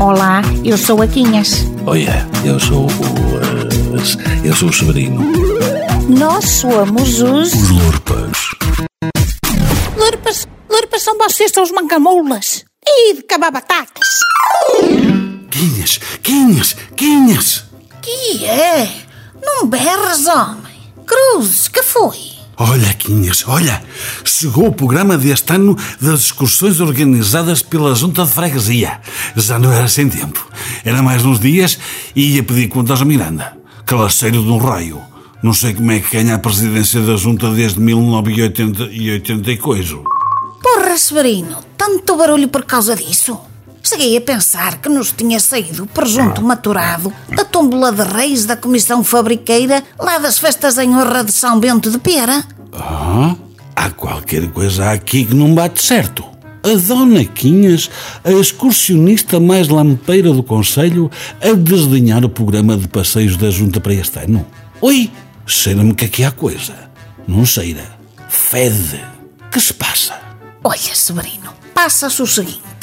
Olá, 0.00 0.42
eu 0.64 0.76
sou 0.76 1.00
a 1.02 1.06
Quinhas. 1.06 1.64
Olha, 1.86 2.26
eu 2.44 2.58
sou 2.58 2.86
o. 2.86 2.88
eh, 2.88 4.48
eu 4.48 4.54
sou 4.54 4.68
o 4.68 4.72
Severino. 4.72 5.20
Nós 6.08 6.44
somos 6.48 7.20
os. 7.22 7.52
Os 7.52 7.70
Lurpas. 7.70 8.38
Lurpas, 9.96 10.46
Lurpas 10.70 11.02
são 11.02 11.16
vocês, 11.18 11.50
são 11.52 11.62
os 11.62 11.70
mancamoulas. 11.70 12.64
E 12.86 13.14
de 13.14 13.22
cabar 13.22 13.50
batatas. 13.52 14.08
Quinhas, 15.50 15.98
Quinhas, 16.22 16.76
Quinhas! 16.96 17.64
Que 18.02 18.44
é? 18.44 18.90
Não 19.42 19.66
berres, 19.66 20.26
homem. 20.26 20.74
Cruzes, 21.06 21.68
que 21.68 21.82
foi? 21.82 22.33
Olha, 22.56 22.94
Quinhas, 22.94 23.44
olha! 23.48 23.82
Chegou 24.24 24.68
o 24.68 24.72
programa 24.72 25.18
deste 25.18 25.52
ano 25.52 25.76
das 26.00 26.20
excursões 26.20 26.80
organizadas 26.80 27.62
pela 27.62 27.94
Junta 27.94 28.24
de 28.24 28.30
Freguesia. 28.30 29.00
Já 29.36 29.58
não 29.58 29.72
era 29.72 29.88
sem 29.88 30.08
tempo. 30.08 30.46
Era 30.84 31.02
mais 31.02 31.24
uns 31.24 31.40
dias 31.40 31.78
e 32.14 32.36
ia 32.36 32.42
pedir 32.44 32.68
contas 32.68 33.02
a 33.02 33.04
Miranda. 33.04 33.56
Calaceiro 33.84 34.42
de 34.42 34.50
um 34.50 34.58
raio. 34.58 35.02
Não 35.42 35.52
sei 35.52 35.74
como 35.74 35.90
é 35.90 35.98
que 35.98 36.16
ganha 36.16 36.36
a 36.36 36.38
presidência 36.38 37.00
da 37.02 37.16
Junta 37.16 37.50
desde 37.50 37.80
1980 37.80 39.50
e 39.50 39.58
coisa. 39.58 39.96
Porra, 40.62 40.96
Severino, 40.96 41.58
tanto 41.76 42.16
barulho 42.16 42.48
por 42.48 42.64
causa 42.64 42.94
disso? 42.94 43.38
Cheguei 43.86 44.16
a 44.16 44.20
pensar 44.22 44.78
que 44.78 44.88
nos 44.88 45.12
tinha 45.12 45.38
saído 45.38 45.82
o 45.82 45.86
presunto 45.86 46.42
maturado 46.42 47.12
da 47.28 47.44
tómbola 47.44 47.92
de 47.92 48.02
reis 48.02 48.46
da 48.46 48.56
Comissão 48.56 49.04
Fabriqueira 49.04 49.84
lá 49.98 50.16
das 50.16 50.38
festas 50.38 50.78
em 50.78 50.88
honra 50.88 51.22
de 51.22 51.30
São 51.30 51.60
Bento 51.60 51.90
de 51.90 51.98
Pera. 51.98 52.42
Ah, 52.72 53.36
há 53.76 53.90
qualquer 53.90 54.50
coisa 54.50 54.90
aqui 54.90 55.26
que 55.26 55.34
não 55.34 55.54
bate 55.54 55.84
certo. 55.84 56.24
A 56.62 56.76
Dona 56.76 57.26
Quinhas, 57.26 57.90
a 58.24 58.32
excursionista 58.32 59.38
mais 59.38 59.68
lampeira 59.68 60.32
do 60.32 60.42
Conselho, 60.42 61.10
a 61.42 61.52
desdenhar 61.52 62.24
o 62.24 62.30
programa 62.30 62.78
de 62.78 62.88
passeios 62.88 63.36
da 63.36 63.50
Junta 63.50 63.80
para 63.80 63.92
este 63.92 64.18
ano. 64.18 64.46
Oi, 64.80 65.10
cheira-me 65.46 65.94
que 65.94 66.06
aqui 66.06 66.24
há 66.24 66.30
coisa. 66.30 66.72
Não 67.28 67.44
cheira. 67.44 67.84
Fede. 68.30 69.04
Que 69.50 69.60
se 69.60 69.74
passa? 69.74 70.18
Olha, 70.64 70.94
Severino, 70.94 71.52
passa-se 71.74 72.22
o 72.22 72.26
seguinte. 72.26 72.73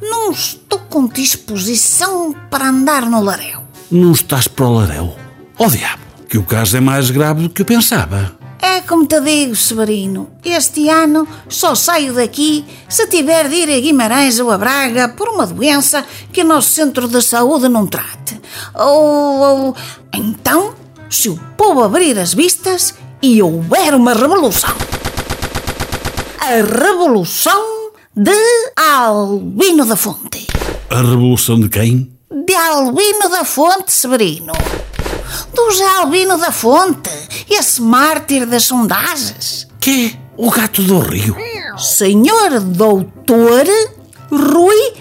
Não 0.00 0.30
estou 0.30 0.78
com 0.80 1.06
disposição 1.06 2.34
para 2.50 2.68
andar 2.68 3.06
no 3.06 3.22
laréu. 3.22 3.62
Não 3.90 4.12
estás 4.12 4.46
para 4.46 4.66
o 4.66 4.74
laréu? 4.74 5.16
Oh 5.58 5.68
diabo, 5.68 6.02
que 6.28 6.38
o 6.38 6.44
caso 6.44 6.76
é 6.76 6.80
mais 6.80 7.10
grave 7.10 7.42
do 7.42 7.50
que 7.50 7.62
eu 7.62 7.66
pensava. 7.66 8.36
É 8.60 8.80
como 8.80 9.06
te 9.06 9.20
digo, 9.20 9.54
Severino, 9.54 10.30
este 10.44 10.88
ano 10.88 11.26
só 11.48 11.74
saio 11.74 12.12
daqui 12.12 12.64
se 12.88 13.06
tiver 13.06 13.48
de 13.48 13.54
ir 13.54 13.70
a 13.70 13.80
Guimarães 13.80 14.40
ou 14.40 14.50
a 14.50 14.58
Braga 14.58 15.08
por 15.08 15.28
uma 15.28 15.46
doença 15.46 16.04
que 16.32 16.42
o 16.42 16.44
nosso 16.44 16.70
centro 16.70 17.06
de 17.06 17.22
saúde 17.22 17.68
não 17.68 17.86
trate. 17.86 18.40
Ou, 18.74 19.38
ou 19.40 19.76
então, 20.12 20.74
se 21.08 21.28
o 21.28 21.38
povo 21.56 21.82
abrir 21.82 22.18
as 22.18 22.34
vistas 22.34 22.94
e 23.22 23.40
houver 23.40 23.94
uma 23.94 24.12
revolução. 24.12 24.74
A 26.40 26.84
revolução 26.84 27.77
de 28.20 28.32
Albino 28.76 29.86
da 29.86 29.94
Fonte. 29.94 30.48
A 30.90 30.96
revolução 30.96 31.60
de 31.60 31.68
quem? 31.68 32.12
De 32.28 32.52
Albino 32.52 33.28
da 33.28 33.44
Fonte, 33.44 33.92
Severino. 33.92 34.52
Do 35.54 35.70
Zé 35.70 35.86
Albino 35.86 36.36
da 36.36 36.50
Fonte, 36.50 37.10
esse 37.48 37.80
mártir 37.80 38.44
das 38.44 38.64
sondagens. 38.64 39.68
Que? 39.78 40.18
O 40.36 40.50
gato 40.50 40.82
do 40.82 40.98
rio. 40.98 41.36
Senhor 41.78 42.58
Doutor 42.58 43.66
Rui 44.32 44.94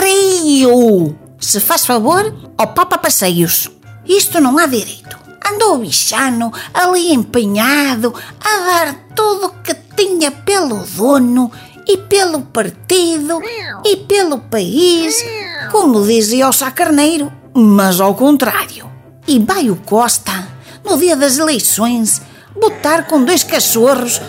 Rio. 0.00 1.16
Se 1.38 1.60
faz 1.60 1.86
favor, 1.86 2.34
ao 2.58 2.74
Papa 2.74 2.98
Passeios. 2.98 3.70
Isto 4.04 4.40
não 4.40 4.58
há 4.58 4.66
direito. 4.66 5.16
Andou 5.46 5.76
o 5.76 5.78
bichano 5.78 6.52
ali 6.74 7.12
empenhado 7.12 8.12
a 8.40 8.66
dar 8.66 8.94
tudo 9.14 9.46
o 9.46 9.62
que 9.62 9.74
tinha 9.96 10.32
pelo 10.32 10.84
dono 10.96 11.52
e 11.88 11.96
pelo 11.96 12.42
partido 12.42 13.40
e 13.84 13.96
pelo 13.96 14.38
país, 14.38 15.24
como 15.72 16.06
dizia 16.06 16.48
o 16.48 16.52
Sá 16.52 16.70
Carneiro, 16.70 17.32
mas 17.54 17.98
ao 17.98 18.14
contrário. 18.14 18.92
E 19.26 19.38
vai 19.38 19.70
o 19.70 19.76
Costa, 19.76 20.46
no 20.84 20.98
dia 20.98 21.16
das 21.16 21.38
eleições, 21.38 22.20
botar 22.54 23.06
com 23.06 23.24
dois 23.24 23.42
cachorros, 23.42 24.20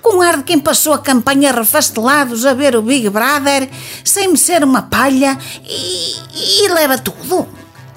com 0.00 0.22
ar 0.22 0.38
de 0.38 0.44
quem 0.44 0.60
passou 0.60 0.92
a 0.92 0.98
campanha 0.98 1.52
refastelados 1.52 2.46
a 2.46 2.54
ver 2.54 2.76
o 2.76 2.82
Big 2.82 3.08
Brother, 3.10 3.68
sem 4.04 4.28
me 4.28 4.38
ser 4.38 4.62
uma 4.62 4.82
palha, 4.82 5.36
e, 5.64 6.64
e 6.64 6.68
leva 6.68 6.98
tudo. 6.98 7.48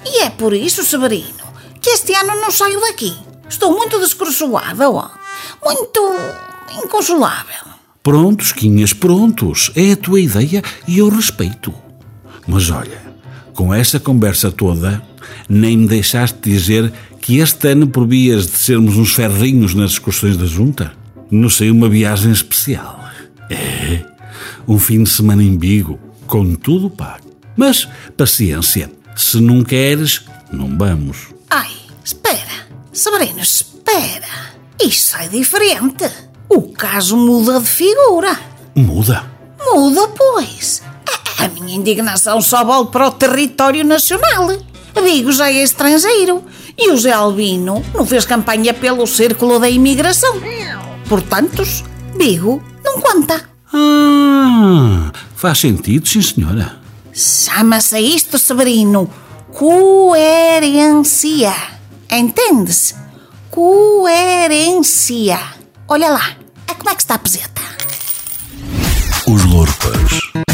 E 0.04 0.22
é 0.22 0.30
por 0.30 0.52
isso, 0.52 0.84
Severino, 0.84 1.46
que 1.80 1.90
este 1.90 2.14
ano 2.14 2.40
não 2.40 2.50
saio 2.50 2.80
daqui. 2.80 3.16
Estou 3.48 3.72
muito 3.72 4.00
descroçoada, 4.00 4.90
ó. 4.90 5.10
Muito 5.64 6.00
inconsolável. 6.82 7.75
Prontos, 8.06 8.52
Quinhas, 8.52 8.92
prontos. 8.92 9.72
É 9.74 9.90
a 9.90 9.96
tua 9.96 10.20
ideia 10.20 10.62
e 10.86 10.98
eu 10.98 11.08
respeito. 11.08 11.74
Mas 12.46 12.70
olha, 12.70 13.02
com 13.52 13.74
essa 13.74 13.98
conversa 13.98 14.48
toda, 14.48 15.02
nem 15.48 15.76
me 15.76 15.88
deixaste 15.88 16.38
dizer 16.40 16.92
que 17.20 17.38
este 17.38 17.66
ano, 17.66 17.88
por 17.88 18.06
vias 18.06 18.46
de 18.46 18.58
sermos 18.58 18.96
uns 18.96 19.12
ferrinhos 19.12 19.74
nas 19.74 19.90
excursões 19.90 20.36
da 20.36 20.46
Junta, 20.46 20.92
nos 21.32 21.56
saiu 21.56 21.74
uma 21.74 21.88
viagem 21.88 22.30
especial. 22.30 23.04
É, 23.50 24.04
um 24.68 24.78
fim 24.78 25.02
de 25.02 25.10
semana 25.10 25.42
em 25.42 25.56
Bigo, 25.56 25.98
com 26.28 26.54
tudo 26.54 26.88
pago. 26.88 27.28
Mas, 27.56 27.88
paciência, 28.16 28.88
se 29.16 29.40
não 29.40 29.64
queres, 29.64 30.22
não 30.52 30.78
vamos. 30.78 31.34
Ai, 31.50 31.72
espera. 32.04 32.68
Severino, 32.92 33.40
espera. 33.40 34.54
Isso 34.80 35.16
é 35.16 35.26
diferente. 35.26 36.08
O 36.48 36.62
caso 36.62 37.16
muda 37.16 37.60
de 37.60 37.66
figura. 37.66 38.38
Muda. 38.74 39.24
Muda, 39.60 40.08
pois. 40.08 40.82
A- 41.08 41.44
A 41.44 41.48
minha 41.48 41.76
indignação 41.76 42.40
só 42.40 42.64
volta 42.64 42.90
para 42.92 43.08
o 43.08 43.12
território 43.12 43.84
nacional. 43.84 44.48
Vigo 45.02 45.32
já 45.32 45.50
é 45.50 45.62
estrangeiro. 45.62 46.42
E 46.78 46.90
o 46.90 46.96
Zé 46.96 47.12
Albino 47.12 47.84
não 47.94 48.06
fez 48.06 48.24
campanha 48.24 48.72
pelo 48.74 49.06
círculo 49.06 49.58
da 49.58 49.68
imigração. 49.68 50.40
Portanto, 51.08 51.62
Vigo 52.18 52.62
não 52.84 53.00
conta. 53.00 53.42
Ah, 53.72 55.10
faz 55.34 55.58
sentido, 55.58 56.06
sim, 56.08 56.22
senhora. 56.22 56.76
Chama-se 57.12 57.98
isto, 57.98 58.38
Severino, 58.38 59.10
coerência. 59.52 61.52
Entende-se? 62.10 62.94
Coerência. 63.50 65.38
Olha 65.88 66.10
lá, 66.10 66.35
é 66.68 66.74
como 66.74 66.90
é 66.90 66.94
que 66.94 67.02
está 67.02 67.14
a 67.14 67.18
peseta? 67.18 67.62
Os 69.26 69.44
Lorpas. 69.44 70.45